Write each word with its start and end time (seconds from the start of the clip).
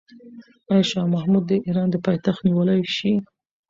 آیا 0.71 0.83
شاه 0.89 1.07
محمود 1.13 1.43
د 1.47 1.51
ایران 1.65 1.89
پایتخت 2.05 2.41
نیولی 2.47 2.79
شي؟ 2.95 3.11